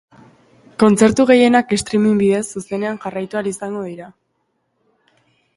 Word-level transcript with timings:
Kontzertu 0.83 1.25
gehienak 1.31 1.75
streaming 1.83 2.17
bidez, 2.23 2.41
zuzenean, 2.61 2.99
jarraitu 3.07 3.41
ahal 3.41 3.53
izango 3.55 3.85
dira. 3.93 4.11